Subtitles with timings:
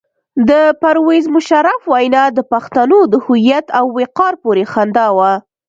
[0.49, 0.51] د
[0.81, 5.31] پرویز مشرف وینا د پښتنو د هویت او وقار پورې خندا وه.